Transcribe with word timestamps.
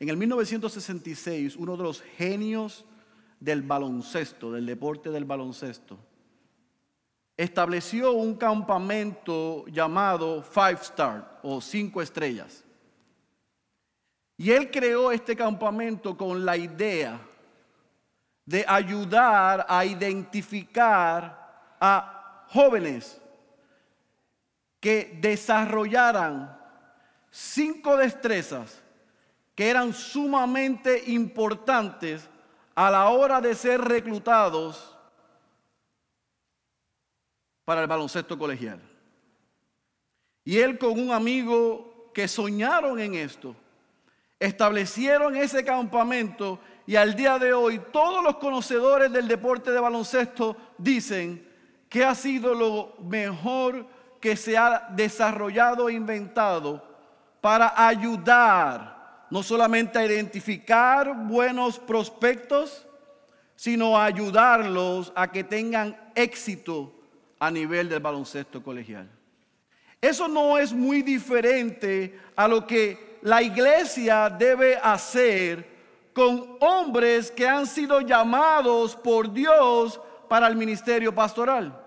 En 0.00 0.08
el 0.08 0.16
1966, 0.16 1.56
uno 1.56 1.76
de 1.76 1.82
los 1.82 2.00
genios 2.16 2.86
del 3.38 3.60
baloncesto, 3.60 4.50
del 4.50 4.64
deporte 4.64 5.10
del 5.10 5.26
baloncesto, 5.26 5.98
estableció 7.36 8.12
un 8.12 8.34
campamento 8.36 9.66
llamado 9.66 10.42
Five 10.42 10.78
Star 10.80 11.38
o 11.42 11.60
Cinco 11.60 12.00
Estrellas. 12.00 12.64
Y 14.38 14.50
él 14.52 14.70
creó 14.70 15.12
este 15.12 15.36
campamento 15.36 16.16
con 16.16 16.46
la 16.46 16.56
idea 16.56 17.20
de 18.46 18.64
ayudar 18.66 19.66
a 19.68 19.84
identificar 19.84 21.76
a 21.78 22.46
jóvenes 22.48 23.20
que 24.80 25.18
desarrollaran 25.20 26.58
cinco 27.30 27.98
destrezas 27.98 28.82
que 29.60 29.68
eran 29.68 29.92
sumamente 29.92 31.04
importantes 31.08 32.26
a 32.74 32.90
la 32.90 33.10
hora 33.10 33.42
de 33.42 33.54
ser 33.54 33.78
reclutados 33.78 34.96
para 37.66 37.82
el 37.82 37.86
baloncesto 37.86 38.38
colegial. 38.38 38.80
Y 40.46 40.56
él 40.56 40.78
con 40.78 40.98
un 40.98 41.12
amigo 41.12 42.10
que 42.14 42.26
soñaron 42.26 42.98
en 43.00 43.12
esto, 43.16 43.54
establecieron 44.38 45.36
ese 45.36 45.62
campamento 45.62 46.58
y 46.86 46.96
al 46.96 47.14
día 47.14 47.38
de 47.38 47.52
hoy 47.52 47.82
todos 47.92 48.24
los 48.24 48.36
conocedores 48.36 49.12
del 49.12 49.28
deporte 49.28 49.72
de 49.72 49.80
baloncesto 49.80 50.56
dicen 50.78 51.46
que 51.86 52.02
ha 52.02 52.14
sido 52.14 52.54
lo 52.54 52.94
mejor 53.02 53.84
que 54.22 54.36
se 54.36 54.56
ha 54.56 54.88
desarrollado 54.92 55.90
e 55.90 55.92
inventado 55.92 56.82
para 57.42 57.86
ayudar 57.86 58.99
no 59.30 59.42
solamente 59.42 59.98
a 59.98 60.04
identificar 60.04 61.14
buenos 61.26 61.78
prospectos, 61.78 62.86
sino 63.56 63.96
a 63.96 64.04
ayudarlos 64.06 65.12
a 65.14 65.30
que 65.30 65.44
tengan 65.44 65.96
éxito 66.14 66.92
a 67.38 67.50
nivel 67.50 67.88
del 67.88 68.00
baloncesto 68.00 68.62
colegial. 68.62 69.08
Eso 70.00 70.28
no 70.28 70.58
es 70.58 70.72
muy 70.72 71.02
diferente 71.02 72.18
a 72.34 72.48
lo 72.48 72.66
que 72.66 73.18
la 73.22 73.42
iglesia 73.42 74.30
debe 74.30 74.76
hacer 74.76 75.68
con 76.12 76.56
hombres 76.60 77.30
que 77.30 77.46
han 77.46 77.66
sido 77.66 78.00
llamados 78.00 78.96
por 78.96 79.32
Dios 79.32 80.00
para 80.28 80.48
el 80.48 80.56
ministerio 80.56 81.14
pastoral. 81.14 81.78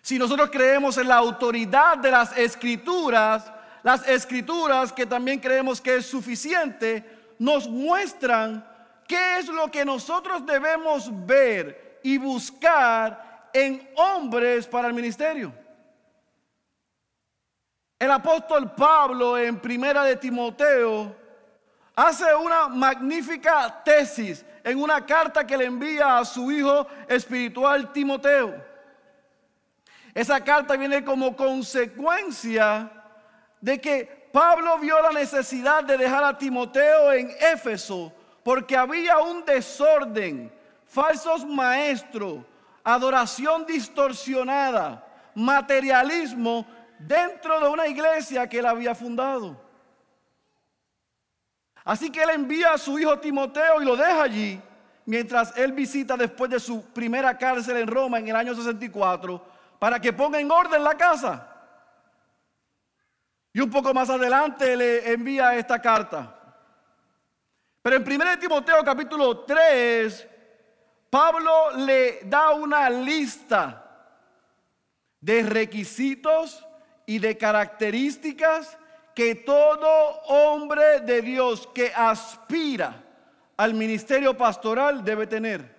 Si 0.00 0.18
nosotros 0.18 0.50
creemos 0.50 0.96
en 0.98 1.08
la 1.08 1.16
autoridad 1.16 1.98
de 1.98 2.12
las 2.12 2.36
escrituras, 2.38 3.52
las 3.86 4.04
escrituras 4.08 4.92
que 4.92 5.06
también 5.06 5.38
creemos 5.38 5.80
que 5.80 5.94
es 5.94 6.06
suficiente, 6.06 7.04
nos 7.38 7.68
muestran 7.68 8.66
qué 9.06 9.38
es 9.38 9.46
lo 9.46 9.70
que 9.70 9.84
nosotros 9.84 10.44
debemos 10.44 11.08
ver 11.24 12.00
y 12.02 12.18
buscar 12.18 13.48
en 13.52 13.88
hombres 13.94 14.66
para 14.66 14.88
el 14.88 14.92
ministerio. 14.92 15.52
El 17.96 18.10
apóstol 18.10 18.74
Pablo 18.74 19.38
en 19.38 19.60
Primera 19.60 20.02
de 20.02 20.16
Timoteo 20.16 21.14
hace 21.94 22.34
una 22.34 22.66
magnífica 22.66 23.84
tesis 23.84 24.44
en 24.64 24.82
una 24.82 25.06
carta 25.06 25.46
que 25.46 25.56
le 25.56 25.66
envía 25.66 26.18
a 26.18 26.24
su 26.24 26.50
hijo 26.50 26.88
espiritual 27.06 27.92
Timoteo. 27.92 28.52
Esa 30.12 30.42
carta 30.42 30.74
viene 30.76 31.04
como 31.04 31.36
consecuencia 31.36 32.90
de 33.60 33.80
que 33.80 34.28
Pablo 34.32 34.78
vio 34.78 35.00
la 35.00 35.10
necesidad 35.10 35.84
de 35.84 35.96
dejar 35.96 36.22
a 36.24 36.36
Timoteo 36.36 37.12
en 37.12 37.30
Éfeso 37.40 38.12
porque 38.42 38.76
había 38.76 39.18
un 39.18 39.44
desorden, 39.44 40.52
falsos 40.86 41.44
maestros, 41.44 42.44
adoración 42.84 43.66
distorsionada, 43.66 45.04
materialismo 45.34 46.66
dentro 46.98 47.58
de 47.60 47.68
una 47.68 47.86
iglesia 47.86 48.48
que 48.48 48.58
él 48.58 48.66
había 48.66 48.94
fundado. 48.94 49.60
Así 51.84 52.10
que 52.10 52.22
él 52.22 52.30
envía 52.30 52.72
a 52.72 52.78
su 52.78 52.98
hijo 52.98 53.18
Timoteo 53.18 53.80
y 53.80 53.84
lo 53.84 53.96
deja 53.96 54.22
allí 54.22 54.60
mientras 55.06 55.56
él 55.56 55.72
visita 55.72 56.16
después 56.16 56.50
de 56.50 56.60
su 56.60 56.82
primera 56.92 57.38
cárcel 57.38 57.76
en 57.78 57.86
Roma 57.86 58.18
en 58.18 58.28
el 58.28 58.36
año 58.36 58.54
64 58.54 59.42
para 59.78 60.00
que 60.00 60.12
ponga 60.12 60.38
en 60.38 60.50
orden 60.50 60.84
la 60.84 60.96
casa. 60.96 61.55
Y 63.56 63.60
un 63.62 63.70
poco 63.70 63.94
más 63.94 64.10
adelante 64.10 64.76
le 64.76 65.10
envía 65.10 65.56
esta 65.56 65.80
carta. 65.80 66.38
Pero 67.80 67.96
en 67.96 68.02
1 68.02 68.38
Timoteo 68.38 68.84
capítulo 68.84 69.46
3, 69.46 70.28
Pablo 71.08 71.70
le 71.74 72.20
da 72.24 72.50
una 72.50 72.90
lista 72.90 74.12
de 75.22 75.42
requisitos 75.42 76.66
y 77.06 77.18
de 77.18 77.38
características 77.38 78.76
que 79.14 79.36
todo 79.36 79.88
hombre 80.26 81.00
de 81.00 81.22
Dios 81.22 81.66
que 81.74 81.90
aspira 81.96 83.04
al 83.56 83.72
ministerio 83.72 84.36
pastoral 84.36 85.02
debe 85.02 85.26
tener. 85.26 85.75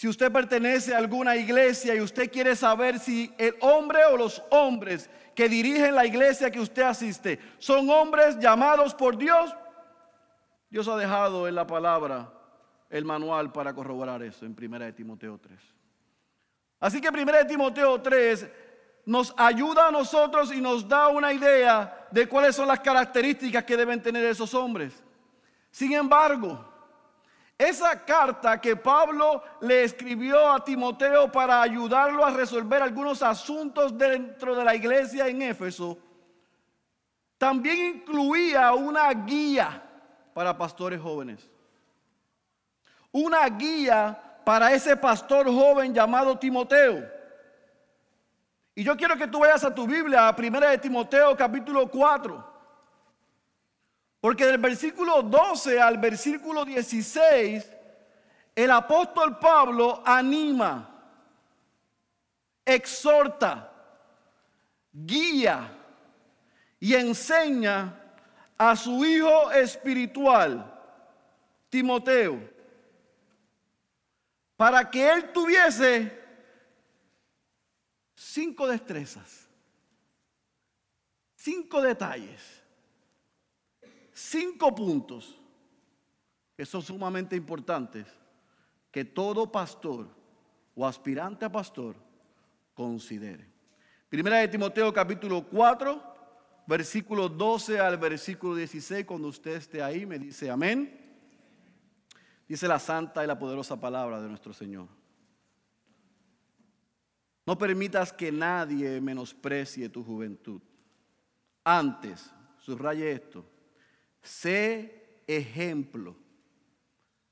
Si 0.00 0.08
usted 0.08 0.32
pertenece 0.32 0.94
a 0.94 0.96
alguna 0.96 1.36
iglesia 1.36 1.94
y 1.94 2.00
usted 2.00 2.32
quiere 2.32 2.56
saber 2.56 2.98
si 2.98 3.30
el 3.36 3.54
hombre 3.60 4.02
o 4.06 4.16
los 4.16 4.42
hombres 4.48 5.10
que 5.34 5.46
dirigen 5.46 5.94
la 5.94 6.06
iglesia 6.06 6.50
que 6.50 6.58
usted 6.58 6.84
asiste 6.84 7.38
son 7.58 7.90
hombres 7.90 8.38
llamados 8.38 8.94
por 8.94 9.18
Dios, 9.18 9.54
Dios 10.70 10.88
ha 10.88 10.96
dejado 10.96 11.46
en 11.46 11.54
la 11.54 11.66
palabra 11.66 12.32
el 12.88 13.04
manual 13.04 13.52
para 13.52 13.74
corroborar 13.74 14.22
eso 14.22 14.46
en 14.46 14.56
1 14.58 14.78
de 14.78 14.92
Timoteo 14.94 15.36
3. 15.36 15.60
Así 16.80 16.98
que 16.98 17.10
1 17.10 17.32
de 17.32 17.44
Timoteo 17.44 18.00
3 18.00 18.48
nos 19.04 19.34
ayuda 19.36 19.88
a 19.88 19.90
nosotros 19.90 20.50
y 20.50 20.62
nos 20.62 20.88
da 20.88 21.08
una 21.08 21.30
idea 21.30 22.08
de 22.10 22.26
cuáles 22.26 22.56
son 22.56 22.68
las 22.68 22.80
características 22.80 23.64
que 23.64 23.76
deben 23.76 24.02
tener 24.02 24.24
esos 24.24 24.54
hombres. 24.54 25.04
Sin 25.70 25.92
embargo, 25.92 26.69
esa 27.60 28.06
carta 28.06 28.58
que 28.58 28.74
Pablo 28.74 29.42
le 29.60 29.84
escribió 29.84 30.50
a 30.50 30.64
Timoteo 30.64 31.30
para 31.30 31.60
ayudarlo 31.60 32.24
a 32.24 32.30
resolver 32.30 32.80
algunos 32.80 33.22
asuntos 33.22 33.98
dentro 33.98 34.56
de 34.56 34.64
la 34.64 34.74
iglesia 34.74 35.28
en 35.28 35.42
Éfeso, 35.42 35.98
también 37.36 37.96
incluía 37.96 38.72
una 38.72 39.12
guía 39.12 39.82
para 40.32 40.56
pastores 40.56 41.02
jóvenes. 41.02 41.50
Una 43.12 43.46
guía 43.50 44.18
para 44.42 44.72
ese 44.72 44.96
pastor 44.96 45.46
joven 45.46 45.92
llamado 45.92 46.38
Timoteo. 46.38 47.06
Y 48.74 48.82
yo 48.82 48.96
quiero 48.96 49.18
que 49.18 49.26
tú 49.26 49.40
vayas 49.40 49.64
a 49.64 49.74
tu 49.74 49.86
Biblia, 49.86 50.28
a 50.28 50.34
1 50.34 50.60
de 50.60 50.78
Timoteo 50.78 51.36
capítulo 51.36 51.90
4. 51.90 52.49
Porque 54.20 54.44
del 54.44 54.58
versículo 54.58 55.22
12 55.22 55.80
al 55.80 55.96
versículo 55.96 56.64
16, 56.64 57.72
el 58.54 58.70
apóstol 58.70 59.38
Pablo 59.38 60.02
anima, 60.04 60.86
exhorta, 62.64 63.72
guía 64.92 65.72
y 66.78 66.94
enseña 66.94 68.14
a 68.58 68.76
su 68.76 69.02
hijo 69.06 69.50
espiritual, 69.52 70.78
Timoteo, 71.70 72.38
para 74.54 74.90
que 74.90 75.10
él 75.10 75.32
tuviese 75.32 76.20
cinco 78.14 78.66
destrezas, 78.66 79.48
cinco 81.36 81.80
detalles 81.80 82.59
cinco 84.20 84.74
puntos 84.74 85.38
que 86.56 86.66
son 86.66 86.82
sumamente 86.82 87.34
importantes 87.36 88.06
que 88.90 89.04
todo 89.04 89.50
pastor 89.50 90.08
o 90.74 90.86
aspirante 90.86 91.44
a 91.44 91.52
pastor 91.52 91.96
considere. 92.74 93.48
Primera 94.08 94.38
de 94.38 94.48
Timoteo 94.48 94.92
capítulo 94.92 95.42
4, 95.48 96.64
versículo 96.66 97.28
12 97.28 97.80
al 97.80 97.96
versículo 97.96 98.56
16, 98.56 99.06
cuando 99.06 99.28
usted 99.28 99.56
esté 99.56 99.82
ahí 99.82 100.04
me 100.04 100.18
dice 100.18 100.50
amén. 100.50 100.98
Dice 102.46 102.66
la 102.66 102.78
santa 102.78 103.22
y 103.24 103.26
la 103.26 103.38
poderosa 103.38 103.80
palabra 103.80 104.20
de 104.20 104.28
nuestro 104.28 104.52
Señor. 104.52 104.88
No 107.46 107.56
permitas 107.56 108.12
que 108.12 108.30
nadie 108.30 109.00
menosprecie 109.00 109.88
tu 109.88 110.04
juventud. 110.04 110.60
Antes, 111.64 112.34
subraye 112.58 113.12
esto, 113.12 113.44
Sé 114.22 115.22
ejemplo 115.26 116.16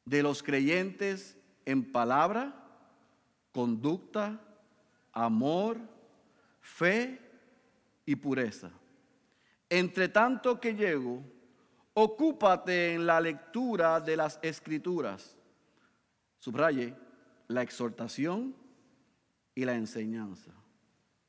de 0.04 0.22
los 0.22 0.42
creyentes 0.42 1.36
en 1.64 1.92
palabra, 1.92 2.54
conducta, 3.52 4.40
amor, 5.12 5.78
fe 6.60 7.20
y 8.06 8.16
pureza. 8.16 8.70
Entre 9.68 10.08
tanto 10.08 10.58
que 10.58 10.74
llego, 10.74 11.22
ocúpate 11.92 12.94
en 12.94 13.06
la 13.06 13.20
lectura 13.20 14.00
de 14.00 14.16
las 14.16 14.38
escrituras. 14.40 15.36
Subraye 16.38 16.94
la 17.48 17.62
exhortación 17.62 18.54
y 19.54 19.64
la 19.64 19.74
enseñanza. 19.74 20.52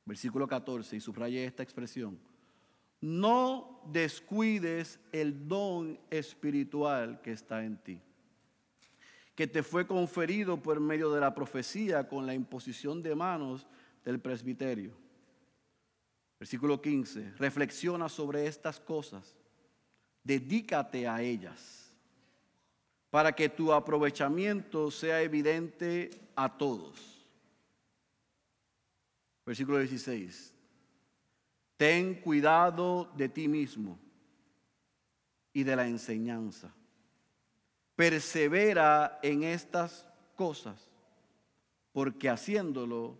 Versículo 0.06 0.48
14, 0.48 0.96
y 0.96 1.00
subraye 1.02 1.44
esta 1.44 1.64
expresión. 1.64 2.18
No 3.02 3.69
descuides 3.86 5.00
el 5.12 5.48
don 5.48 6.00
espiritual 6.10 7.22
que 7.22 7.32
está 7.32 7.64
en 7.64 7.78
ti, 7.78 8.02
que 9.36 9.48
te 9.48 9.64
fue 9.64 9.88
conferido 9.88 10.62
por 10.62 10.80
medio 10.80 11.12
de 11.12 11.22
la 11.22 11.34
profecía 11.34 12.08
con 12.08 12.26
la 12.26 12.34
imposición 12.34 13.02
de 13.02 13.16
manos 13.16 13.68
del 14.04 14.20
presbiterio. 14.20 14.92
Versículo 16.40 16.82
15, 16.82 17.34
reflexiona 17.38 18.08
sobre 18.08 18.48
estas 18.48 18.80
cosas, 18.80 19.36
dedícate 20.24 21.08
a 21.08 21.22
ellas, 21.22 21.92
para 23.10 23.34
que 23.34 23.50
tu 23.50 23.74
aprovechamiento 23.74 24.92
sea 24.92 25.22
evidente 25.22 26.12
a 26.36 26.58
todos. 26.58 27.26
Versículo 29.46 29.80
16, 29.80 30.54
ten 31.80 32.16
cuidado 32.16 33.10
de 33.16 33.30
ti 33.30 33.48
mismo 33.48 33.98
y 35.54 35.64
de 35.64 35.78
la 35.78 35.88
enseñanza. 35.88 36.76
Persevera 37.96 39.18
en 39.24 39.44
estas 39.44 40.06
cosas, 40.36 40.92
porque 41.94 42.30
haciéndolo 42.30 43.18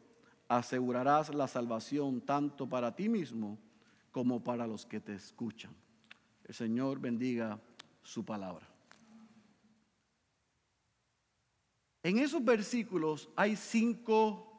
asegurarás 0.50 1.34
la 1.34 1.48
salvación 1.48 2.20
tanto 2.20 2.68
para 2.68 2.94
ti 2.94 3.08
mismo 3.08 3.58
como 4.12 4.44
para 4.44 4.68
los 4.68 4.86
que 4.86 5.00
te 5.00 5.16
escuchan. 5.16 5.74
El 6.44 6.54
Señor 6.54 7.00
bendiga 7.00 7.58
su 8.04 8.26
palabra. 8.26 8.68
En 12.04 12.18
esos 12.18 12.44
versículos 12.44 13.30
hay 13.38 13.56
cinco 13.56 14.52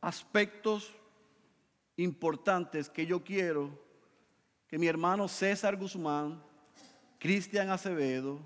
aspectos 0.00 0.94
importantes 1.96 2.88
que 2.88 3.06
yo 3.06 3.22
quiero 3.22 3.70
que 4.66 4.78
mi 4.78 4.86
hermano 4.86 5.28
César 5.28 5.76
Guzmán, 5.76 6.42
Cristian 7.18 7.70
Acevedo, 7.70 8.40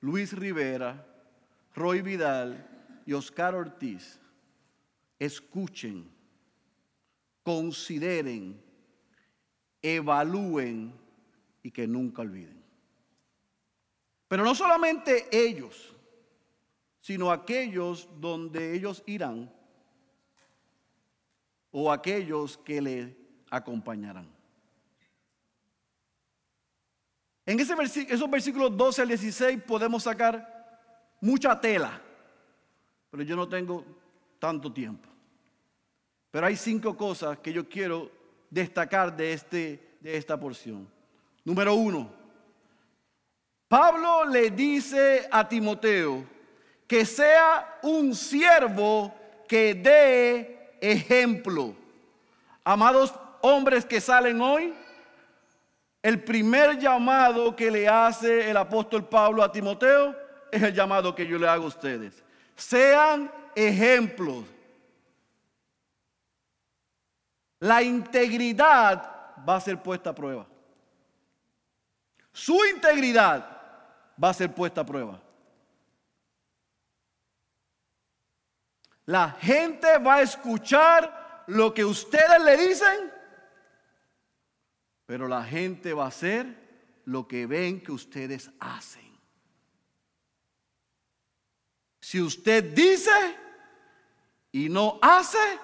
Luis 0.00 0.32
Rivera, 0.32 1.06
Roy 1.74 2.00
Vidal 2.02 3.02
y 3.04 3.12
Oscar 3.12 3.54
Ortiz 3.54 4.18
escuchen 5.18 6.16
consideren, 7.46 8.60
evalúen 9.80 10.92
y 11.62 11.70
que 11.70 11.86
nunca 11.86 12.22
olviden. 12.22 12.60
Pero 14.26 14.42
no 14.42 14.52
solamente 14.52 15.28
ellos, 15.30 15.94
sino 17.00 17.30
aquellos 17.30 18.08
donde 18.18 18.74
ellos 18.74 19.04
irán 19.06 19.54
o 21.78 21.92
aquellos 21.92 22.56
que 22.56 22.80
le 22.80 23.14
acompañarán. 23.50 24.26
En 27.44 27.60
ese 27.60 27.74
esos 28.08 28.30
versículos 28.30 28.74
12 28.74 29.02
al 29.02 29.08
16 29.08 29.62
podemos 29.62 30.02
sacar 30.04 30.80
mucha 31.20 31.60
tela, 31.60 32.00
pero 33.10 33.22
yo 33.22 33.36
no 33.36 33.46
tengo 33.46 33.84
tanto 34.38 34.72
tiempo. 34.72 35.06
Pero 36.30 36.46
hay 36.46 36.56
cinco 36.56 36.96
cosas 36.96 37.40
que 37.40 37.52
yo 37.52 37.68
quiero 37.68 38.10
destacar 38.48 39.14
de, 39.14 39.34
este, 39.34 39.98
de 40.00 40.16
esta 40.16 40.40
porción. 40.40 40.88
Número 41.44 41.74
uno, 41.74 42.10
Pablo 43.68 44.24
le 44.24 44.50
dice 44.50 45.28
a 45.30 45.46
Timoteo 45.46 46.24
que 46.86 47.04
sea 47.04 47.80
un 47.82 48.14
siervo 48.14 49.14
que 49.46 49.74
dé 49.74 50.55
ejemplo. 50.90 51.74
Amados 52.64 53.14
hombres 53.40 53.84
que 53.84 54.00
salen 54.00 54.40
hoy, 54.40 54.74
el 56.02 56.22
primer 56.22 56.78
llamado 56.78 57.54
que 57.54 57.70
le 57.70 57.88
hace 57.88 58.50
el 58.50 58.56
apóstol 58.56 59.08
Pablo 59.08 59.42
a 59.42 59.50
Timoteo 59.50 60.14
es 60.52 60.62
el 60.62 60.72
llamado 60.72 61.14
que 61.14 61.26
yo 61.26 61.38
le 61.38 61.48
hago 61.48 61.64
a 61.64 61.68
ustedes. 61.68 62.22
Sean 62.54 63.30
ejemplos 63.54 64.44
la 67.58 67.82
integridad 67.82 69.10
va 69.48 69.56
a 69.56 69.60
ser 69.60 69.82
puesta 69.82 70.10
a 70.10 70.14
prueba. 70.14 70.46
Su 72.32 72.58
integridad 72.66 73.44
va 74.22 74.30
a 74.30 74.34
ser 74.34 74.54
puesta 74.54 74.82
a 74.82 74.86
prueba. 74.86 75.20
La 79.06 79.30
gente 79.30 79.98
va 79.98 80.16
a 80.16 80.22
escuchar 80.22 81.44
lo 81.46 81.72
que 81.72 81.84
ustedes 81.84 82.42
le 82.44 82.56
dicen, 82.56 83.12
pero 85.06 85.28
la 85.28 85.44
gente 85.44 85.92
va 85.92 86.04
a 86.04 86.08
hacer 86.08 87.02
lo 87.04 87.28
que 87.28 87.46
ven 87.46 87.80
que 87.80 87.92
ustedes 87.92 88.50
hacen. 88.58 89.16
Si 92.00 92.20
usted 92.20 92.74
dice 92.74 93.10
y 94.50 94.68
no 94.68 94.98
hace, 95.00 95.58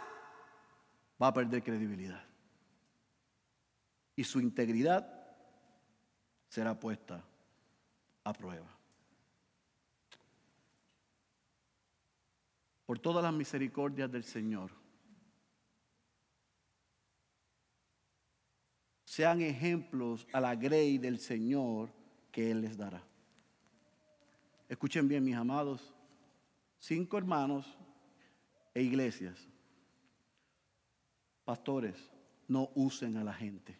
va 1.21 1.29
a 1.29 1.35
perder 1.35 1.62
credibilidad. 1.62 2.25
Y 4.15 4.25
su 4.25 4.41
integridad 4.41 5.06
será 6.49 6.79
puesta 6.79 7.25
a 8.23 8.33
prueba. 8.33 8.81
Por 12.87 12.99
todas 12.99 13.23
las 13.23 13.32
misericordias 13.32 14.11
del 14.11 14.25
Señor, 14.25 14.70
sean 19.05 19.40
ejemplos 19.40 20.26
a 20.32 20.40
la 20.40 20.55
grey 20.55 20.99
del 20.99 21.19
Señor 21.19 21.90
que 22.31 22.50
Él 22.50 22.62
les 22.62 22.76
dará. 22.76 23.02
Escuchen 24.69 25.06
bien, 25.06 25.23
mis 25.23 25.37
amados, 25.37 25.94
cinco 26.79 27.19
hermanos 27.19 27.79
e 28.75 28.82
iglesias 28.82 29.49
Pastores, 31.44 31.96
no 32.49 32.70
usen 32.75 33.17
a 33.17 33.25
la 33.25 33.34
gente. 33.34 33.76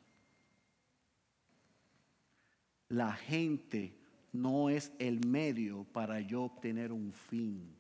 La 2.89 3.13
gente 3.13 3.97
no 4.33 4.69
es 4.69 4.93
el 4.99 5.25
medio 5.27 5.85
para 5.85 6.21
yo 6.21 6.43
obtener 6.43 6.93
un 6.93 7.13
fin. 7.13 7.75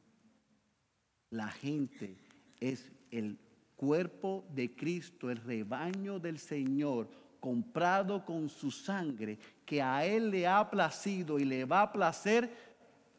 La 1.33 1.49
gente 1.49 2.17
es 2.61 2.89
el 3.11 3.37
cuerpo 3.75 4.47
de 4.55 4.75
Cristo, 4.75 5.31
el 5.31 5.39
rebaño 5.39 6.19
del 6.19 6.39
Señor, 6.39 7.11
comprado 7.41 8.25
con 8.25 8.49
su 8.49 8.71
sangre, 8.71 9.37
que 9.67 9.83
a 9.83 10.07
Él 10.07 10.31
le 10.31 10.47
ha 10.47 10.71
placido 10.71 11.41
y 11.41 11.45
le 11.45 11.65
va 11.65 11.83
a 11.83 11.93
placer 11.93 12.49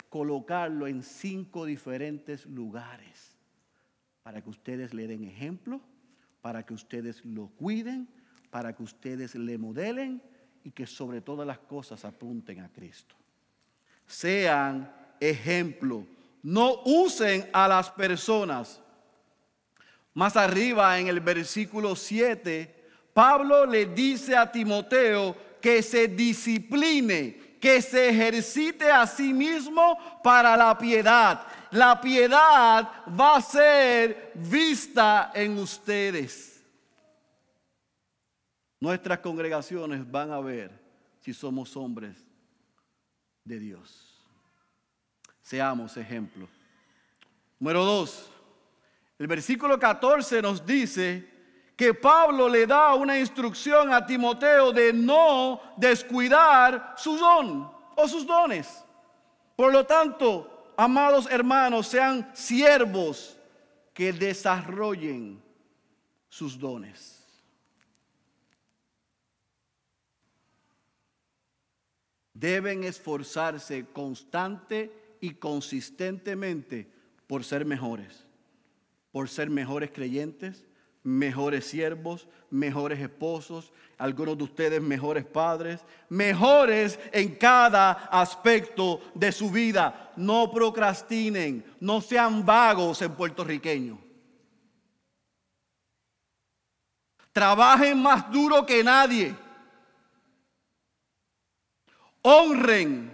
colocarlo 0.09 0.87
en 0.87 1.03
cinco 1.03 1.65
diferentes 1.65 2.45
lugares, 2.45 3.35
para 4.23 4.41
que 4.41 4.49
ustedes 4.49 4.93
le 4.93 5.07
den 5.07 5.25
ejemplo 5.25 5.81
para 6.43 6.65
que 6.65 6.73
ustedes 6.73 7.23
lo 7.23 7.47
cuiden, 7.47 8.05
para 8.51 8.75
que 8.75 8.83
ustedes 8.83 9.33
le 9.33 9.57
modelen 9.57 10.21
y 10.65 10.71
que 10.71 10.85
sobre 10.85 11.21
todas 11.21 11.47
las 11.47 11.59
cosas 11.59 12.03
apunten 12.03 12.59
a 12.59 12.67
Cristo. 12.67 13.15
Sean 14.05 14.93
ejemplo, 15.21 16.05
no 16.43 16.81
usen 16.85 17.49
a 17.51 17.67
las 17.67 17.89
personas. 17.89 18.79
Más 20.13 20.37
arriba 20.37 20.99
en 20.99 21.07
el 21.07 21.19
versículo 21.19 21.95
7, 21.95 22.83
Pablo 23.13 23.65
le 23.65 23.87
dice 23.87 24.35
a 24.35 24.51
Timoteo 24.51 25.35
que 25.59 25.81
se 25.81 26.07
discipline, 26.07 27.57
que 27.59 27.81
se 27.81 28.09
ejercite 28.09 28.91
a 28.91 29.07
sí 29.07 29.33
mismo 29.33 29.97
para 30.21 30.55
la 30.55 30.77
piedad 30.77 31.47
la 31.73 31.99
piedad 31.99 32.87
va 33.19 33.35
a 33.35 33.41
ser 33.41 34.31
vista 34.35 35.31
en 35.33 35.57
ustedes. 35.57 36.63
Nuestras 38.79 39.19
congregaciones 39.19 40.09
van 40.09 40.31
a 40.31 40.39
ver 40.39 40.71
si 41.19 41.33
somos 41.33 41.75
hombres 41.75 42.15
de 43.43 43.59
Dios 43.59 44.12
seamos 45.43 45.95
ejemplo. 45.97 46.47
Número 47.59 47.85
dos, 47.85 48.31
el 49.19 49.27
versículo 49.27 49.77
14 49.77 50.41
nos 50.41 50.65
dice 50.65 51.29
que 51.75 51.93
Pablo 51.93 52.49
le 52.49 52.65
da 52.65 52.95
una 52.95 53.19
instrucción 53.19 53.93
a 53.93 54.05
Timoteo 54.05 54.71
de 54.71 54.93
no 54.93 55.61
descuidar 55.77 56.95
su 56.97 57.17
don 57.17 57.71
o 57.95 58.07
sus 58.07 58.25
dones. 58.25 58.83
Por 59.55 59.71
lo 59.71 59.85
tanto, 59.85 60.73
amados 60.77 61.27
hermanos, 61.29 61.87
sean 61.87 62.31
siervos 62.33 63.37
que 63.93 64.11
desarrollen 64.13 65.41
sus 66.29 66.57
dones. 66.57 67.19
Deben 72.33 72.83
esforzarse 72.83 73.85
constante 73.93 75.02
y 75.23 75.35
consistentemente 75.35 76.85
por 77.27 77.45
ser 77.45 77.63
mejores, 77.63 78.25
por 79.09 79.29
ser 79.29 79.49
mejores 79.49 79.89
creyentes, 79.89 80.65
mejores 81.01 81.63
siervos, 81.63 82.27
mejores 82.49 82.99
esposos, 82.99 83.71
algunos 83.97 84.37
de 84.37 84.43
ustedes 84.43 84.81
mejores 84.81 85.23
padres, 85.23 85.79
mejores 86.09 86.99
en 87.13 87.35
cada 87.35 87.93
aspecto 87.93 88.99
de 89.15 89.31
su 89.31 89.49
vida. 89.49 90.11
No 90.17 90.51
procrastinen, 90.51 91.63
no 91.79 92.01
sean 92.01 92.45
vagos 92.45 93.01
en 93.01 93.15
puertorriqueño. 93.15 93.97
Trabajen 97.31 97.97
más 97.97 98.29
duro 98.29 98.65
que 98.65 98.83
nadie. 98.83 99.33
Honren 102.23 103.12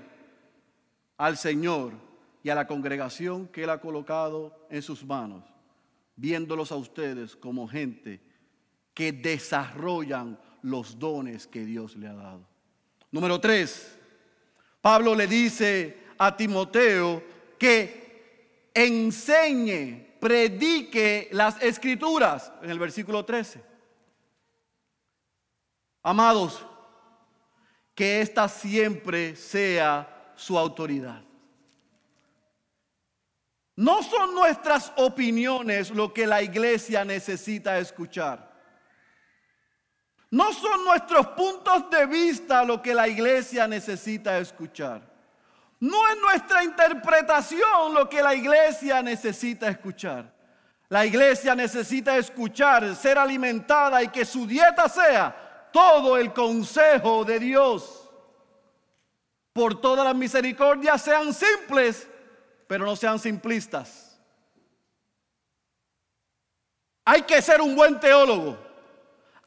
al 1.20 1.38
Señor 1.38 1.94
y 2.42 2.50
a 2.50 2.56
la 2.56 2.66
congregación 2.66 3.48
que 3.50 3.64
Él 3.64 3.70
ha 3.70 3.82
colocado 3.82 4.66
en 4.70 4.82
sus 4.82 5.06
manos 5.06 5.44
viéndolos 6.16 6.72
a 6.72 6.76
ustedes 6.76 7.36
como 7.36 7.68
gente 7.68 8.22
que 8.94 9.12
desarrollan 9.12 10.40
los 10.62 10.98
dones 10.98 11.46
que 11.46 11.66
Dios 11.66 11.96
le 11.96 12.08
ha 12.08 12.14
dado. 12.14 12.48
Número 13.12 13.40
tres, 13.40 13.98
Pablo 14.82 15.14
le 15.14 15.28
dice 15.28 15.98
a 16.18 16.36
Timoteo 16.36 17.22
que 17.58 18.72
enseñe, 18.74 20.18
predique 20.20 21.28
las 21.32 21.62
escrituras 21.62 22.52
en 22.62 22.70
el 22.70 22.80
versículo 22.80 23.24
13. 23.26 23.62
Amados, 26.04 26.66
que 27.94 28.22
esta 28.22 28.48
siempre 28.48 29.36
sea 29.36 30.19
su 30.40 30.58
autoridad. 30.58 31.22
No 33.76 34.02
son 34.04 34.34
nuestras 34.34 34.92
opiniones 34.96 35.92
lo 35.92 36.14
que 36.14 36.26
la 36.26 36.42
iglesia 36.42 37.06
necesita 37.06 37.78
escuchar. 37.78 38.50
No 40.32 40.54
son 40.54 40.86
nuestros 40.86 41.28
puntos 41.28 41.90
de 41.90 42.06
vista 42.06 42.64
lo 42.64 42.82
que 42.82 42.94
la 42.94 43.08
iglesia 43.08 43.68
necesita 43.68 44.38
escuchar. 44.38 45.02
No 45.80 46.08
es 46.10 46.18
nuestra 46.20 46.64
interpretación 46.64 47.94
lo 47.94 48.08
que 48.08 48.22
la 48.22 48.36
iglesia 48.36 49.02
necesita 49.02 49.70
escuchar. 49.70 50.32
La 50.90 51.06
iglesia 51.06 51.56
necesita 51.56 52.18
escuchar, 52.18 52.96
ser 52.96 53.18
alimentada 53.18 54.04
y 54.04 54.10
que 54.10 54.26
su 54.26 54.46
dieta 54.46 54.90
sea 54.90 55.70
todo 55.72 56.18
el 56.18 56.34
consejo 56.34 57.24
de 57.24 57.40
Dios. 57.40 57.99
Por 59.60 59.82
todas 59.82 60.06
las 60.06 60.16
misericordias 60.16 61.02
sean 61.02 61.34
simples 61.34 62.08
pero 62.66 62.86
no 62.86 62.96
sean 62.96 63.18
simplistas. 63.18 64.22
Hay 67.04 67.24
que 67.24 67.42
ser 67.42 67.60
un 67.60 67.76
buen 67.76 68.00
teólogo. 68.00 68.58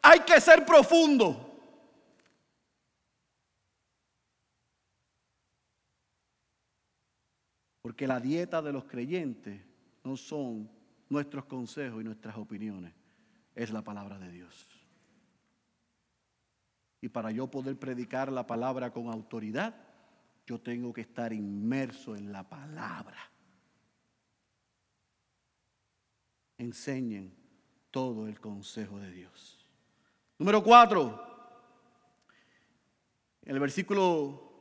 Hay 0.03 0.21
que 0.21 0.41
ser 0.41 0.67
profundo. 0.67 1.49
Porque 7.81 8.09
la 8.09 8.19
dieta 8.19 8.61
de 8.61 8.73
los 8.73 8.85
creyentes 8.85 9.63
no 10.03 10.17
son 10.17 10.69
nuestros 11.09 11.45
consejos 11.45 12.03
y 12.03 12.05
nuestras 12.05 12.37
opiniones, 12.37 12.93
es 13.55 13.71
la 13.71 13.83
palabra 13.83 14.19
de 14.19 14.33
Dios. 14.33 14.67
Y 17.01 17.09
para 17.09 17.31
yo 17.31 17.47
poder 17.47 17.79
predicar 17.79 18.33
la 18.33 18.49
palabra 18.49 18.93
con 18.93 19.09
autoridad, 19.09 19.92
yo 20.53 20.61
tengo 20.61 20.93
que 20.93 21.01
estar 21.01 21.33
inmerso 21.33 22.15
en 22.15 22.31
la 22.31 22.47
palabra. 22.47 23.17
Enseñen 26.59 27.35
todo 27.91 28.29
el 28.29 28.39
consejo 28.39 28.99
de 28.99 29.11
Dios. 29.11 29.67
Número 30.37 30.63
cuatro, 30.63 31.27
en 33.41 33.55
el 33.55 33.61
versículo 33.61 34.53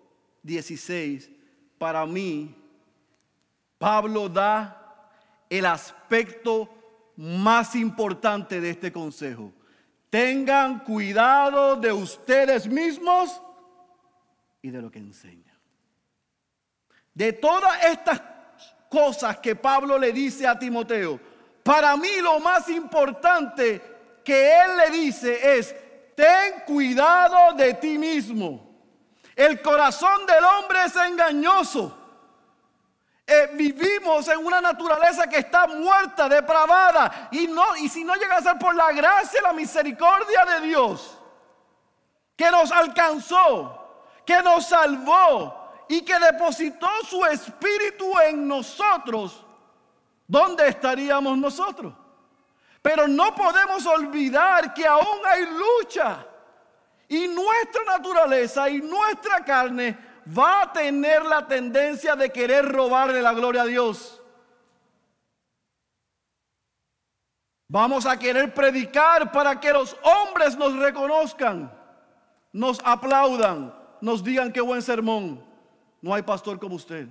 16, 0.44 1.30
para 1.78 2.06
mí, 2.06 2.56
Pablo 3.78 4.30
da 4.30 5.12
el 5.50 5.66
aspecto 5.66 6.70
más 7.18 7.76
importante 7.76 8.62
de 8.62 8.70
este 8.70 8.94
consejo. 8.94 9.52
Tengan 10.10 10.86
cuidado 10.86 11.76
de 11.76 11.92
ustedes 11.92 12.66
mismos 12.66 13.42
y 14.62 14.70
de 14.70 14.82
lo 14.82 14.90
que 14.90 15.00
enseñan. 15.00 15.51
De 17.22 17.34
todas 17.34 17.84
estas 17.84 18.20
cosas 18.90 19.38
que 19.38 19.56
Pablo 19.56 20.00
le 20.00 20.12
dice 20.12 20.48
a 20.48 20.58
Timoteo, 20.58 21.20
para 21.62 21.96
mí 21.96 22.10
lo 22.20 22.40
más 22.40 22.68
importante 22.68 23.80
que 24.26 24.60
él 24.60 24.78
le 24.78 24.90
dice 24.90 25.60
es, 25.60 25.76
ten 26.16 26.62
cuidado 26.66 27.54
de 27.54 27.76
ti 27.76 28.00
mismo. 28.00 28.76
El 29.36 29.62
corazón 29.62 30.26
del 30.26 30.44
hombre 30.44 30.80
es 30.84 30.96
engañoso. 30.96 31.96
Eh, 33.28 33.52
vivimos 33.54 34.28
en 34.28 34.44
una 34.44 34.60
naturaleza 34.60 35.28
que 35.28 35.38
está 35.38 35.68
muerta, 35.68 36.28
depravada. 36.28 37.30
Y, 37.32 37.46
no, 37.46 37.78
y 37.78 37.88
si 37.88 38.04
no 38.04 38.16
llega 38.16 38.38
a 38.38 38.42
ser 38.42 38.58
por 38.58 38.74
la 38.74 38.92
gracia 38.94 39.44
la 39.44 39.54
misericordia 39.54 40.44
de 40.56 40.66
Dios, 40.66 41.20
que 42.36 42.50
nos 42.50 42.72
alcanzó, 42.72 44.10
que 44.26 44.42
nos 44.42 44.66
salvó, 44.66 45.61
y 45.92 46.04
que 46.04 46.18
depositó 46.18 46.88
su 47.06 47.26
espíritu 47.26 48.18
en 48.26 48.48
nosotros, 48.48 49.44
¿dónde 50.26 50.70
estaríamos 50.70 51.38
nosotros? 51.38 51.94
Pero 52.82 53.10
no 53.10 53.36
podemos 53.36 53.86
olvidar 53.86 54.74
que 54.74 54.88
aún 54.88 55.20
hay 55.26 55.46
lucha. 55.48 56.26
Y 57.10 57.28
nuestra 57.28 57.84
naturaleza 57.84 58.70
y 58.70 58.78
nuestra 58.80 59.44
carne 59.44 59.98
va 60.26 60.62
a 60.62 60.72
tener 60.72 61.26
la 61.26 61.46
tendencia 61.46 62.16
de 62.16 62.32
querer 62.32 62.72
robarle 62.72 63.22
la 63.22 63.34
gloria 63.34 63.64
a 63.64 63.66
Dios. 63.66 64.22
Vamos 67.68 68.06
a 68.06 68.18
querer 68.18 68.54
predicar 68.54 69.30
para 69.34 69.60
que 69.60 69.74
los 69.74 69.98
hombres 70.04 70.56
nos 70.56 70.74
reconozcan, 70.78 71.70
nos 72.54 72.80
aplaudan, 72.86 73.76
nos 74.00 74.24
digan 74.24 74.54
qué 74.54 74.62
buen 74.62 74.82
sermón. 74.82 75.51
No 76.02 76.14
hay 76.14 76.24
pastor 76.24 76.60
como 76.60 76.76
usted. 76.76 77.08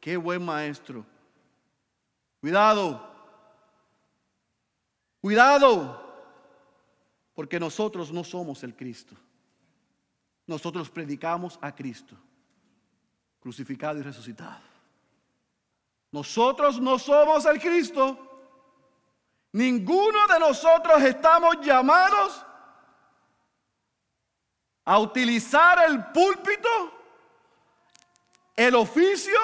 Qué 0.00 0.16
buen 0.16 0.44
maestro. 0.44 1.04
Cuidado. 2.40 3.06
Cuidado. 5.20 6.08
Porque 7.34 7.60
nosotros 7.60 8.10
no 8.10 8.24
somos 8.24 8.62
el 8.62 8.74
Cristo. 8.74 9.14
Nosotros 10.46 10.90
predicamos 10.90 11.58
a 11.62 11.72
Cristo, 11.72 12.16
crucificado 13.38 14.00
y 14.00 14.02
resucitado. 14.02 14.60
Nosotros 16.10 16.80
no 16.80 16.98
somos 16.98 17.44
el 17.46 17.60
Cristo. 17.60 18.18
Ninguno 19.52 20.26
de 20.26 20.40
nosotros 20.40 21.02
estamos 21.02 21.60
llamados 21.60 22.44
a 24.84 24.98
utilizar 24.98 25.88
el 25.88 26.06
púlpito 26.06 26.99
el 28.66 28.74
oficio 28.74 29.38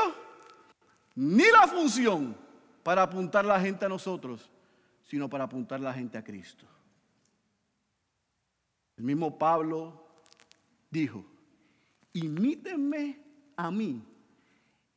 ni 1.14 1.44
la 1.50 1.66
función 1.66 2.36
para 2.82 3.02
apuntar 3.02 3.46
la 3.46 3.58
gente 3.58 3.86
a 3.86 3.88
nosotros, 3.88 4.50
sino 5.04 5.26
para 5.30 5.44
apuntar 5.44 5.80
la 5.80 5.94
gente 5.94 6.18
a 6.18 6.22
Cristo. 6.22 6.66
El 8.98 9.04
mismo 9.04 9.38
Pablo 9.38 10.06
dijo, 10.90 11.24
imítenme 12.12 13.18
a 13.56 13.70
mí 13.70 14.04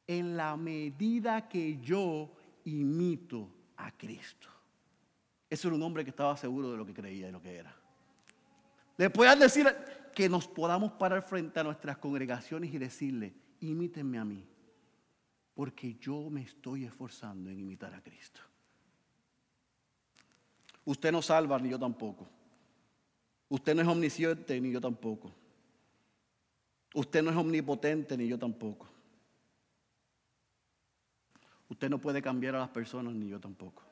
en 0.05 0.35
la 0.35 0.57
medida 0.57 1.47
que 1.47 1.79
yo 1.79 2.29
imito 2.65 3.49
a 3.77 3.89
Cristo. 3.93 4.49
Ese 5.49 5.67
era 5.67 5.77
un 5.77 5.83
hombre 5.83 6.03
que 6.03 6.09
estaba 6.09 6.35
seguro 6.35 6.71
de 6.71 6.77
lo 6.77 6.85
que 6.85 6.93
creía 6.93 7.29
y 7.29 7.31
lo 7.31 7.41
que 7.41 7.55
era. 7.55 7.73
Le 8.97 9.09
puedes 9.09 9.39
decir 9.39 9.65
que 10.13 10.27
nos 10.27 10.45
podamos 10.45 10.91
parar 10.91 11.21
frente 11.21 11.61
a 11.61 11.63
nuestras 11.63 11.97
congregaciones 11.97 12.73
y 12.73 12.77
decirle, 12.77 13.33
imítenme 13.61 14.17
a 14.19 14.25
mí, 14.25 14.45
porque 15.53 15.95
yo 15.95 16.29
me 16.29 16.41
estoy 16.41 16.85
esforzando 16.85 17.49
en 17.49 17.59
imitar 17.59 17.93
a 17.93 18.01
Cristo. 18.01 18.41
Usted 20.85 21.11
no 21.11 21.21
salva, 21.21 21.59
ni 21.59 21.69
yo 21.69 21.79
tampoco. 21.79 22.27
Usted 23.49 23.75
no 23.75 23.81
es 23.81 23.87
omnisciente, 23.87 24.59
ni 24.61 24.71
yo 24.71 24.81
tampoco. 24.81 25.31
Usted 26.93 27.21
no 27.21 27.31
es 27.31 27.37
omnipotente, 27.37 28.17
ni 28.17 28.27
yo 28.27 28.39
tampoco. 28.39 28.87
Usted 31.67 31.89
no 31.89 31.99
puede 31.99 32.21
cambiar 32.21 32.55
a 32.55 32.59
las 32.59 32.69
personas, 32.69 33.13
ni 33.13 33.27
yo 33.27 33.39
tampoco. 33.39 33.83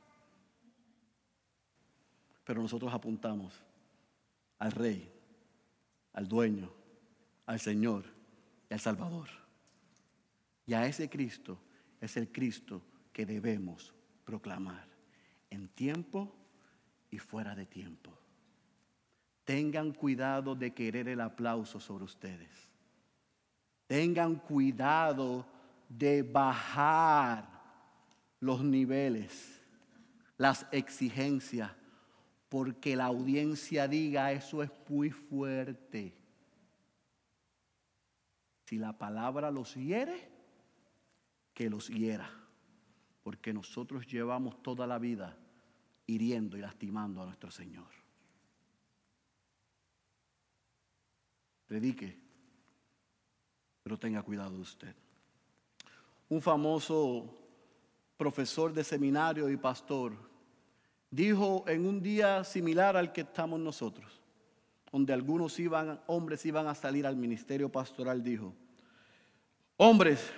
Pero 2.43 2.61
nosotros 2.61 2.91
apuntamos 2.93 3.53
al 4.57 4.71
Rey, 4.71 5.11
al 6.13 6.27
Dueño, 6.27 6.71
al 7.45 7.59
Señor 7.59 8.17
el 8.69 8.79
Salvador. 8.79 9.27
Y 10.67 10.73
a 10.73 10.85
ese 10.85 11.09
Cristo 11.09 11.57
es 11.99 12.17
el 12.17 12.31
Cristo 12.31 12.83
que 13.13 13.25
debemos 13.25 13.95
proclamar 14.25 14.85
en 15.49 15.69
tiempo 15.69 16.35
y 17.09 17.17
fuera 17.17 17.55
de 17.55 17.65
tiempo. 17.65 18.11
Tengan 19.45 19.93
cuidado 19.93 20.55
de 20.55 20.73
querer 20.73 21.07
el 21.07 21.21
aplauso 21.21 21.79
sobre 21.79 22.03
ustedes. 22.03 22.51
Tengan 23.87 24.35
cuidado 24.35 25.47
de 25.87 26.21
bajar 26.21 27.47
los 28.41 28.61
niveles, 28.61 29.61
las 30.37 30.67
exigencias, 30.73 31.71
porque 32.49 32.97
la 32.97 33.05
audiencia 33.05 33.87
diga 33.87 34.33
eso 34.33 34.61
es 34.61 34.69
muy 34.89 35.11
fuerte. 35.11 36.13
Si 38.65 38.77
la 38.77 38.97
palabra 38.97 39.49
los 39.49 39.73
hiere, 39.75 40.36
que 41.57 41.71
los 41.71 41.87
hiera, 41.87 42.29
porque 43.23 43.51
nosotros 43.51 44.05
llevamos 44.05 44.61
toda 44.61 44.85
la 44.85 44.99
vida 44.99 45.35
hiriendo 46.05 46.55
y 46.55 46.61
lastimando 46.61 47.19
a 47.19 47.25
nuestro 47.25 47.49
Señor. 47.49 47.87
Predique, 51.65 52.15
pero 53.81 53.97
tenga 53.97 54.21
cuidado 54.21 54.51
de 54.51 54.61
usted. 54.61 54.95
Un 56.29 56.43
famoso 56.43 57.25
profesor 58.17 58.71
de 58.71 58.83
seminario 58.83 59.49
y 59.49 59.57
pastor 59.57 60.13
dijo 61.09 61.65
en 61.67 61.87
un 61.87 62.03
día 62.03 62.43
similar 62.43 62.95
al 62.95 63.11
que 63.11 63.21
estamos 63.21 63.59
nosotros, 63.59 64.21
donde 64.91 65.11
algunos 65.11 65.59
iban, 65.59 65.99
hombres 66.05 66.45
iban 66.45 66.67
a 66.67 66.75
salir 66.75 67.07
al 67.07 67.15
ministerio 67.15 67.67
pastoral, 67.67 68.21
dijo, 68.21 68.53
hombres, 69.77 70.31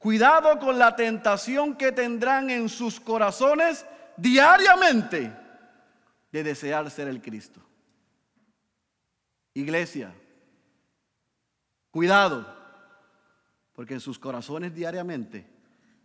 cuidado 0.00 0.58
con 0.58 0.78
la 0.78 0.96
tentación 0.96 1.76
que 1.76 1.92
tendrán 1.92 2.48
en 2.48 2.70
sus 2.70 2.98
corazones 2.98 3.84
diariamente 4.16 5.30
de 6.32 6.42
desear 6.42 6.90
ser 6.90 7.06
el 7.06 7.20
Cristo. 7.20 7.60
Iglesia, 9.52 10.14
cuidado, 11.90 12.46
porque 13.74 13.92
en 13.94 14.00
sus 14.00 14.18
corazones 14.18 14.74
diariamente 14.74 15.46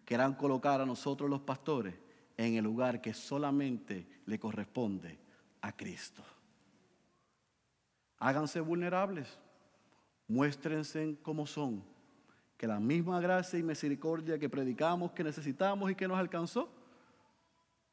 querrán 0.04 0.34
colocar 0.34 0.82
a 0.82 0.86
nosotros 0.86 1.30
los 1.30 1.42
pastores 1.42 1.96
en 2.36 2.56
el 2.56 2.66
lugar 2.66 3.00
que 3.02 3.14
solamente 3.14 4.22
le 4.26 4.38
corresponde 4.38 5.18
a 5.62 5.72
Cristo. 5.72 6.22
Háganse 8.18 8.60
vulnerables, 8.60 9.40
muéstrense 10.28 11.18
como 11.22 11.48
son, 11.48 11.95
que 12.58 12.68
la 12.68 12.80
misma 12.80 13.20
gracia 13.20 13.60
y 13.60 13.64
misericordia 13.64 14.40
que 14.40 14.50
predicamos, 14.50 15.12
que 15.12 15.24
necesitamos 15.24 15.92
y 15.92 15.96
que 15.96 16.08
nos 16.08 16.18
alcanzó, 16.18 16.70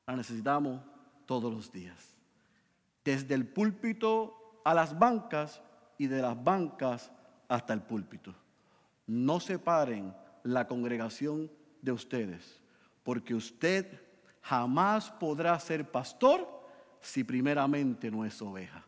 la 0.07 0.17
necesitamos 0.17 0.81
todos 1.27 1.53
los 1.53 1.73
días. 1.73 2.17
Desde 3.05 3.35
el 3.35 3.47
púlpito 3.47 4.61
a 4.65 4.75
las 4.75 4.97
bancas 4.99 5.61
y 5.99 6.07
de 6.07 6.23
las 6.23 6.43
bancas 6.43 7.11
hasta 7.49 7.73
el 7.73 7.83
púlpito. 7.83 8.35
No 9.07 9.41
separen 9.41 10.15
la 10.45 10.67
congregación 10.67 11.51
de 11.81 11.93
ustedes, 11.93 12.61
porque 13.03 13.35
usted 13.35 14.01
jamás 14.41 15.11
podrá 15.11 15.59
ser 15.59 15.91
pastor 15.91 16.49
si 17.01 17.25
primeramente 17.25 18.11
no 18.11 18.25
es 18.25 18.41
oveja. 18.41 18.87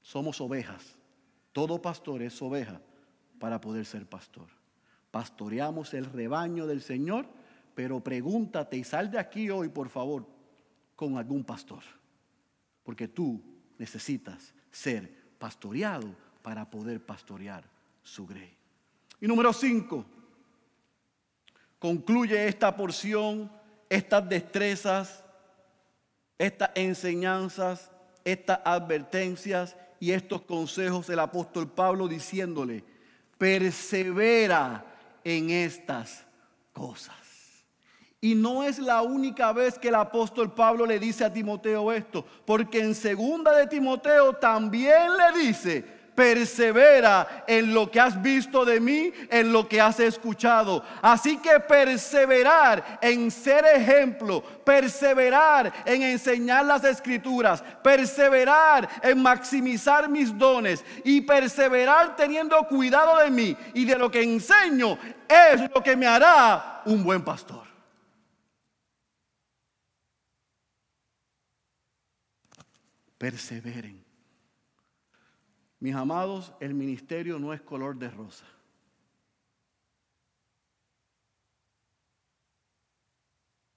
Somos 0.00 0.40
ovejas. 0.40 0.98
Todo 1.52 1.80
pastor 1.80 2.22
es 2.22 2.40
oveja 2.40 2.80
para 3.42 3.60
poder 3.60 3.84
ser 3.84 4.06
pastor. 4.06 4.46
Pastoreamos 5.10 5.94
el 5.94 6.04
rebaño 6.04 6.64
del 6.64 6.80
Señor, 6.80 7.26
pero 7.74 7.98
pregúntate 7.98 8.76
y 8.76 8.84
sal 8.84 9.10
de 9.10 9.18
aquí 9.18 9.50
hoy, 9.50 9.68
por 9.68 9.88
favor, 9.88 10.28
con 10.94 11.18
algún 11.18 11.42
pastor. 11.42 11.82
Porque 12.84 13.08
tú 13.08 13.42
necesitas 13.78 14.54
ser 14.70 15.12
pastoreado 15.40 16.14
para 16.40 16.70
poder 16.70 17.04
pastorear 17.04 17.64
su 18.04 18.28
grey. 18.28 18.56
Y 19.20 19.26
número 19.26 19.52
cinco, 19.52 20.06
concluye 21.80 22.46
esta 22.46 22.76
porción, 22.76 23.50
estas 23.88 24.28
destrezas, 24.28 25.24
estas 26.38 26.70
enseñanzas, 26.76 27.90
estas 28.22 28.60
advertencias 28.64 29.76
y 29.98 30.12
estos 30.12 30.42
consejos 30.42 31.08
del 31.08 31.18
apóstol 31.18 31.68
Pablo 31.68 32.06
diciéndole, 32.06 32.91
persevera 33.42 34.84
en 35.24 35.50
estas 35.50 36.24
cosas. 36.72 37.16
Y 38.20 38.36
no 38.36 38.62
es 38.62 38.78
la 38.78 39.02
única 39.02 39.52
vez 39.52 39.80
que 39.80 39.88
el 39.88 39.96
apóstol 39.96 40.54
Pablo 40.54 40.86
le 40.86 41.00
dice 41.00 41.24
a 41.24 41.32
Timoteo 41.32 41.90
esto, 41.90 42.24
porque 42.46 42.78
en 42.78 42.94
segunda 42.94 43.50
de 43.56 43.66
Timoteo 43.66 44.34
también 44.34 45.08
le 45.16 45.40
dice, 45.44 45.84
persevera 46.14 47.44
en 47.46 47.72
lo 47.72 47.90
que 47.90 48.00
has 48.00 48.20
visto 48.20 48.64
de 48.64 48.80
mí, 48.80 49.12
en 49.30 49.52
lo 49.52 49.68
que 49.68 49.80
has 49.80 49.98
escuchado. 50.00 50.84
Así 51.00 51.38
que 51.38 51.60
perseverar 51.60 52.98
en 53.00 53.30
ser 53.30 53.64
ejemplo, 53.64 54.42
perseverar 54.64 55.72
en 55.84 56.02
enseñar 56.02 56.64
las 56.64 56.84
escrituras, 56.84 57.62
perseverar 57.82 58.88
en 59.02 59.22
maximizar 59.22 60.08
mis 60.08 60.36
dones 60.36 60.84
y 61.04 61.20
perseverar 61.22 62.16
teniendo 62.16 62.56
cuidado 62.68 63.18
de 63.18 63.30
mí 63.30 63.56
y 63.74 63.84
de 63.84 63.96
lo 63.96 64.10
que 64.10 64.22
enseño 64.22 64.98
es 65.28 65.60
lo 65.74 65.82
que 65.82 65.96
me 65.96 66.06
hará 66.06 66.82
un 66.84 67.02
buen 67.02 67.22
pastor. 67.22 67.62
Perseveren. 73.16 74.11
Mis 75.82 75.96
amados, 75.96 76.52
el 76.60 76.74
ministerio 76.74 77.40
no 77.40 77.52
es 77.52 77.60
color 77.60 77.98
de 77.98 78.08
rosa. 78.08 78.46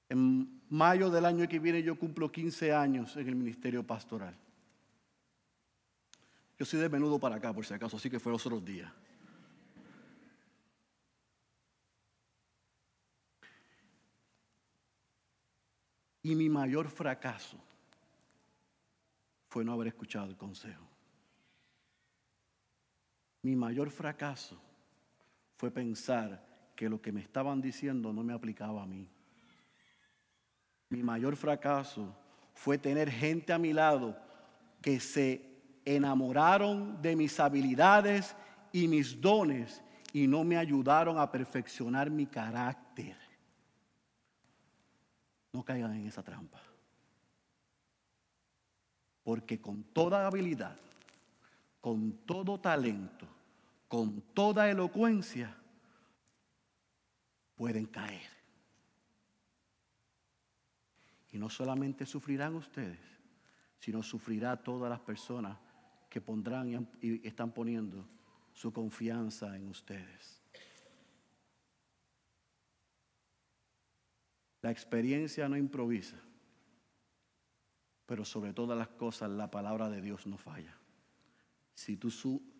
En 0.09 0.61
mayo 0.69 1.09
del 1.09 1.25
año 1.25 1.47
que 1.49 1.57
viene 1.57 1.81
yo 1.81 1.97
cumplo 1.97 2.31
15 2.31 2.71
años 2.71 3.17
en 3.17 3.27
el 3.27 3.35
ministerio 3.35 3.81
pastoral. 3.81 4.35
Yo 6.59 6.65
soy 6.65 6.79
de 6.79 6.89
menudo 6.89 7.17
para 7.17 7.37
acá, 7.37 7.51
por 7.51 7.65
si 7.65 7.73
acaso, 7.73 7.97
así 7.97 8.07
que 8.07 8.19
fue 8.19 8.31
los 8.31 8.45
otros 8.45 8.63
días. 8.63 8.93
Y 16.21 16.35
mi 16.35 16.49
mayor 16.49 16.87
fracaso 16.91 17.57
fue 19.49 19.65
no 19.65 19.73
haber 19.73 19.87
escuchado 19.87 20.29
el 20.29 20.37
consejo. 20.37 20.94
Mi 23.45 23.55
mayor 23.55 23.91
fracaso 23.91 24.59
fue 25.55 25.69
pensar 25.69 26.43
que 26.75 26.89
lo 26.89 26.99
que 26.99 27.11
me 27.11 27.21
estaban 27.21 27.61
diciendo 27.61 28.11
no 28.11 28.23
me 28.23 28.33
aplicaba 28.33 28.81
a 28.81 28.87
mí. 28.87 29.07
Mi 30.89 31.03
mayor 31.03 31.35
fracaso 31.35 32.11
fue 32.55 32.79
tener 32.79 33.07
gente 33.11 33.53
a 33.53 33.59
mi 33.59 33.71
lado 33.71 34.17
que 34.81 34.99
se 34.99 35.47
enamoraron 35.85 36.99
de 37.03 37.15
mis 37.15 37.39
habilidades 37.39 38.35
y 38.71 38.87
mis 38.87 39.21
dones 39.21 39.83
y 40.11 40.25
no 40.25 40.43
me 40.43 40.57
ayudaron 40.57 41.19
a 41.19 41.31
perfeccionar 41.31 42.09
mi 42.09 42.25
carácter. 42.25 43.15
No 45.53 45.63
caigan 45.63 45.93
en 45.93 46.07
esa 46.07 46.23
trampa. 46.23 46.63
Porque 49.23 49.61
con 49.61 49.83
toda 49.83 50.25
habilidad, 50.25 50.79
con 51.79 52.11
todo 52.25 52.59
talento, 52.59 53.34
con 53.87 54.21
toda 54.33 54.69
elocuencia, 54.69 55.55
pueden 57.55 57.85
caer. 57.85 58.29
Y 61.31 61.37
no 61.37 61.49
solamente 61.49 62.05
sufrirán 62.05 62.55
ustedes, 62.55 62.99
sino 63.79 64.01
sufrirá 64.01 64.55
todas 64.57 64.89
las 64.89 64.99
personas 64.99 65.57
que 66.09 66.21
pondrán 66.21 66.87
y 67.01 67.27
están 67.27 67.51
poniendo 67.51 68.07
su 68.53 68.71
confianza 68.71 69.55
en 69.55 69.67
ustedes. 69.67 70.41
La 74.61 74.71
experiencia 74.71 75.47
no 75.47 75.57
improvisa, 75.57 76.17
pero 78.05 78.25
sobre 78.25 78.53
todas 78.53 78.77
las 78.77 78.87
cosas 78.87 79.29
la 79.29 79.51
palabra 79.51 79.89
de 79.89 80.01
Dios 80.01 80.25
no 80.25 80.37
falla. 80.37 80.75
Si 81.75 81.97
tú 81.97 82.09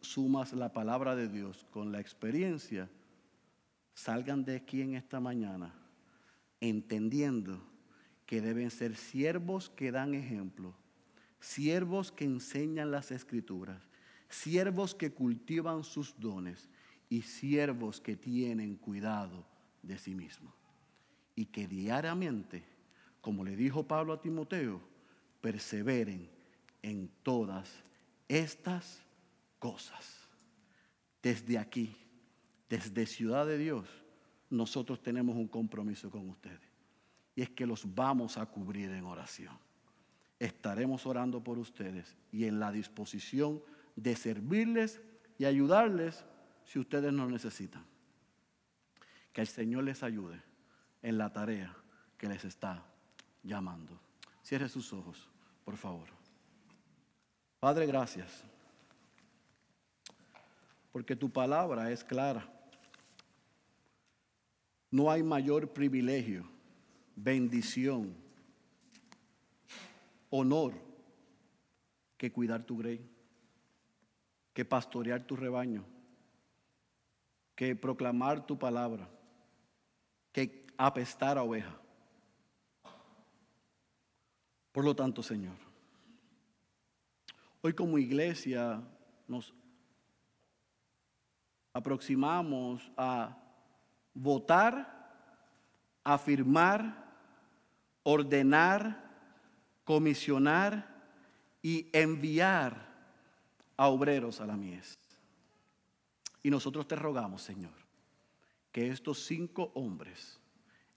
sumas 0.02 0.54
la 0.54 0.74
palabra 0.74 1.16
de 1.16 1.30
Dios 1.30 1.66
con 1.72 1.92
la 1.92 2.02
experiencia, 2.02 2.90
salgan 3.94 4.44
de 4.44 4.58
aquí 4.58 4.82
en 4.82 4.96
esta 4.96 5.20
mañana 5.20 5.74
entendiendo 6.60 7.62
que 8.26 8.42
deben 8.42 8.72
ser 8.72 8.96
siervos 8.96 9.70
que 9.70 9.92
dan 9.92 10.14
ejemplo, 10.14 10.74
siervos 11.40 12.12
que 12.12 12.26
enseñan 12.26 12.92
las 12.92 13.12
escrituras, 13.12 13.82
siervos 14.30 14.96
que 14.96 15.14
cultivan 15.14 15.84
sus 15.84 16.20
dones 16.20 16.70
y 17.08 17.22
siervos 17.22 18.02
que 18.02 18.16
tienen 18.18 18.76
cuidado 18.76 19.46
de 19.82 19.98
sí 19.98 20.16
mismos. 20.16 20.54
Y 21.36 21.46
que 21.46 21.68
diariamente, 21.68 22.64
como 23.22 23.44
le 23.44 23.56
dijo 23.56 23.88
Pablo 23.88 24.14
a 24.14 24.22
Timoteo, 24.22 24.82
perseveren 25.42 26.30
en 26.82 27.10
todas 27.24 27.70
estas 28.28 29.05
cosas. 29.60 30.28
Desde 31.22 31.58
aquí, 31.58 31.96
desde 32.70 33.06
Ciudad 33.06 33.46
de 33.46 33.58
Dios, 33.58 33.88
nosotros 34.50 35.02
tenemos 35.02 35.36
un 35.36 35.48
compromiso 35.48 36.10
con 36.10 36.30
ustedes. 36.30 36.62
Y 37.36 37.42
es 37.42 37.50
que 37.50 37.66
los 37.66 37.94
vamos 37.94 38.38
a 38.38 38.46
cubrir 38.46 38.92
en 38.92 39.04
oración. 39.04 39.58
Estaremos 40.40 41.06
orando 41.06 41.44
por 41.44 41.58
ustedes 41.58 42.16
y 42.32 42.46
en 42.46 42.60
la 42.60 42.72
disposición 42.72 43.62
de 43.96 44.16
servirles 44.16 45.02
y 45.38 45.46
ayudarles 45.46 46.26
si 46.64 46.80
ustedes 46.80 47.12
nos 47.12 47.32
necesitan. 47.32 47.86
Que 49.34 49.42
el 49.42 49.48
Señor 49.48 49.84
les 49.84 50.04
ayude 50.04 50.42
en 51.02 51.18
la 51.18 51.32
tarea 51.32 51.76
que 52.18 52.28
les 52.28 52.46
está 52.46 52.86
llamando. 53.44 54.00
Cierre 54.44 54.70
sus 54.70 54.94
ojos, 54.94 55.30
por 55.64 55.76
favor. 55.76 56.08
Padre, 57.60 57.86
gracias. 57.86 58.44
Porque 60.96 61.14
tu 61.14 61.30
palabra 61.30 61.92
es 61.92 62.06
clara. 62.06 62.50
No 64.90 65.12
hay 65.12 65.24
mayor 65.24 65.74
privilegio, 65.74 66.50
bendición, 67.18 68.16
honor 70.30 70.72
que 72.18 72.32
cuidar 72.32 72.64
tu 72.64 72.78
grey, 72.78 73.06
que 74.54 74.64
pastorear 74.64 75.22
tu 75.28 75.36
rebaño, 75.36 75.84
que 77.58 77.76
proclamar 77.76 78.46
tu 78.46 78.58
palabra, 78.58 79.10
que 80.32 80.66
apestar 80.78 81.38
a 81.38 81.44
oveja. 81.44 81.78
Por 84.72 84.86
lo 84.86 84.96
tanto, 84.96 85.22
Señor, 85.22 85.58
hoy 87.62 87.74
como 87.74 87.98
iglesia 87.98 88.82
nos 89.28 89.54
aproximamos 91.76 92.90
a 92.96 93.38
votar, 94.14 95.12
afirmar, 96.06 97.04
ordenar, 98.04 99.04
comisionar 99.84 100.88
y 101.62 101.90
enviar 101.92 102.88
a 103.76 103.90
obreros 103.90 104.40
a 104.40 104.46
la 104.46 104.56
mies. 104.56 104.98
Y 106.42 106.50
nosotros 106.50 106.88
te 106.88 106.96
rogamos, 106.96 107.42
Señor, 107.42 107.74
que 108.72 108.88
estos 108.88 109.26
cinco 109.26 109.74
hombres 109.76 110.40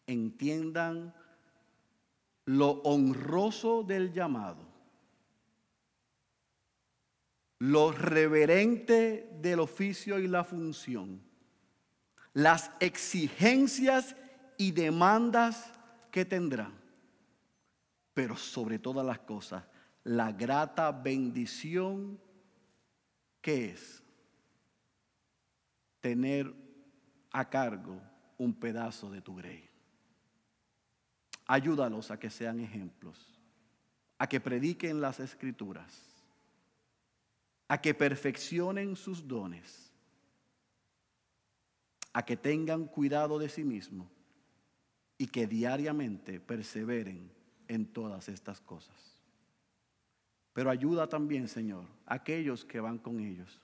entiendan 0.06 1.12
lo 2.44 2.82
honroso 2.82 3.82
del 3.82 4.12
llamado, 4.12 4.64
lo 7.58 7.90
reverente 7.90 9.28
del 9.40 9.60
oficio 9.60 10.18
y 10.18 10.28
la 10.28 10.44
función, 10.44 11.20
las 12.32 12.70
exigencias 12.80 14.14
y 14.56 14.72
demandas 14.72 15.72
que 16.10 16.24
tendrán, 16.24 16.72
pero 18.14 18.36
sobre 18.36 18.78
todas 18.78 19.04
las 19.04 19.18
cosas, 19.20 19.64
la 20.04 20.32
grata 20.32 20.92
bendición 20.92 22.20
que 23.40 23.70
es 23.70 24.02
tener 26.00 26.54
a 27.30 27.48
cargo 27.48 28.00
un 28.36 28.54
pedazo 28.54 29.10
de 29.10 29.20
tu 29.20 29.34
grey. 29.36 29.68
Ayúdalos 31.46 32.10
a 32.10 32.18
que 32.18 32.30
sean 32.30 32.60
ejemplos, 32.60 33.40
a 34.18 34.28
que 34.28 34.40
prediquen 34.40 35.00
las 35.00 35.18
escrituras, 35.18 36.07
a 37.68 37.80
que 37.80 37.94
perfeccionen 37.94 38.96
sus 38.96 39.26
dones 39.26 39.88
a 42.18 42.24
que 42.24 42.36
tengan 42.36 42.86
cuidado 42.86 43.38
de 43.38 43.48
sí 43.48 43.62
mismos 43.62 44.08
y 45.18 45.28
que 45.28 45.46
diariamente 45.46 46.40
perseveren 46.40 47.30
en 47.68 47.86
todas 47.92 48.28
estas 48.28 48.60
cosas. 48.60 48.96
Pero 50.52 50.68
ayuda 50.68 51.08
también, 51.08 51.46
Señor, 51.46 51.84
a 52.06 52.14
aquellos 52.14 52.64
que 52.64 52.80
van 52.80 52.98
con 52.98 53.20
ellos, 53.20 53.60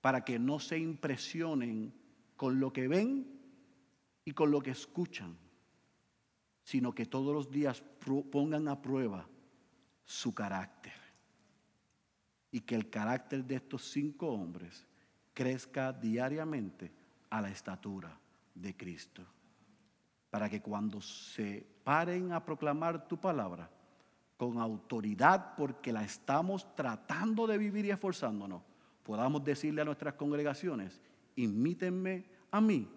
para 0.00 0.24
que 0.24 0.38
no 0.38 0.60
se 0.60 0.78
impresionen 0.78 1.92
con 2.36 2.60
lo 2.60 2.72
que 2.72 2.86
ven 2.86 3.26
y 4.24 4.30
con 4.30 4.52
lo 4.52 4.60
que 4.60 4.70
escuchan, 4.70 5.36
sino 6.62 6.94
que 6.94 7.06
todos 7.06 7.34
los 7.34 7.50
días 7.50 7.82
pongan 8.30 8.68
a 8.68 8.80
prueba 8.80 9.28
su 10.04 10.32
carácter. 10.32 11.03
Y 12.54 12.60
que 12.60 12.76
el 12.76 12.88
carácter 12.88 13.44
de 13.44 13.56
estos 13.56 13.90
cinco 13.90 14.28
hombres 14.28 14.86
crezca 15.32 15.92
diariamente 15.92 16.92
a 17.28 17.40
la 17.40 17.50
estatura 17.50 18.16
de 18.54 18.76
Cristo. 18.76 19.24
Para 20.30 20.48
que 20.48 20.62
cuando 20.62 21.00
se 21.00 21.66
paren 21.82 22.30
a 22.30 22.44
proclamar 22.44 23.08
tu 23.08 23.20
palabra 23.20 23.68
con 24.36 24.58
autoridad, 24.58 25.56
porque 25.56 25.92
la 25.92 26.04
estamos 26.04 26.72
tratando 26.76 27.48
de 27.48 27.58
vivir 27.58 27.86
y 27.86 27.90
esforzándonos, 27.90 28.62
podamos 29.02 29.42
decirle 29.42 29.82
a 29.82 29.84
nuestras 29.84 30.14
congregaciones, 30.14 31.00
imítenme 31.34 32.24
a 32.52 32.60
mí 32.60 32.88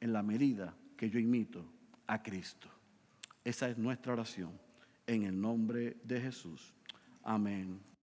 en 0.00 0.12
la 0.12 0.22
medida 0.22 0.74
que 0.98 1.08
yo 1.08 1.18
imito 1.18 1.64
a 2.06 2.22
Cristo. 2.22 2.68
Esa 3.42 3.70
es 3.70 3.78
nuestra 3.78 4.12
oración 4.12 4.52
en 5.06 5.22
el 5.22 5.40
nombre 5.40 5.96
de 6.04 6.20
Jesús. 6.20 6.74
Amén. 7.22 7.88